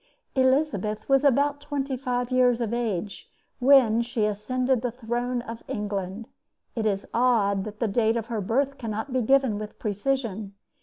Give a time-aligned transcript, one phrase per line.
[0.33, 6.27] Elizabeth was about twenty five years of age when she ascended the throne of England.
[6.75, 10.55] It is odd that the date of her birth cannot be given with precision.